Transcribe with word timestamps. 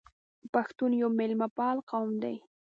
پښتون 0.53 0.91
یو 1.01 1.09
میلمه 1.19 1.47
پال 1.57 1.77
قوم 1.89 2.11
دی. 2.23 2.35